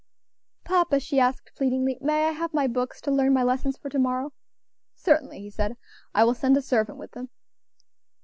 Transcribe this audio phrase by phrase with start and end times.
[0.63, 3.99] "Papa," she asked, pleadingly, "may I have my books, to learn my lessons for to
[3.99, 4.33] morrow."
[4.95, 5.77] "Certainly," he said;
[6.15, 7.29] "I will send a servant with them."